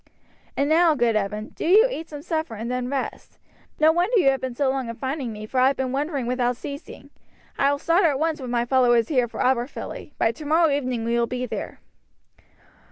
"And 0.57 0.67
now, 0.67 0.95
good 0.95 1.15
Evan, 1.15 1.49
do 1.49 1.63
you 1.63 1.87
eat 1.91 2.09
some 2.09 2.23
supper, 2.23 2.55
and 2.55 2.71
then 2.71 2.89
rest. 2.89 3.37
No 3.79 3.91
wonder 3.91 4.17
you 4.17 4.31
have 4.31 4.41
been 4.41 4.55
so 4.55 4.67
long 4.67 4.89
in 4.89 4.95
finding 4.95 5.31
me, 5.31 5.45
for 5.45 5.59
I 5.59 5.67
have 5.67 5.75
been 5.77 5.91
wandering 5.91 6.25
without 6.25 6.57
ceasing. 6.57 7.11
I 7.59 7.71
will 7.71 7.77
start 7.77 8.03
at 8.05 8.17
once 8.17 8.41
with 8.41 8.49
my 8.49 8.65
followers 8.65 9.09
here 9.09 9.27
for 9.27 9.41
Aberfilly; 9.43 10.13
by 10.17 10.31
tomorrow 10.31 10.71
evening 10.71 11.03
we 11.05 11.19
will 11.19 11.27
be 11.27 11.45
there." 11.45 11.81